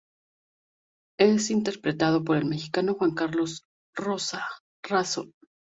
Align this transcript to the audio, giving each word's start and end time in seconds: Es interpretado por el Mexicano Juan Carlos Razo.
Es 1.19 1.51
interpretado 1.51 2.23
por 2.23 2.35
el 2.37 2.45
Mexicano 2.45 2.95
Juan 2.95 3.11
Carlos 3.13 3.65
Razo. 3.93 5.29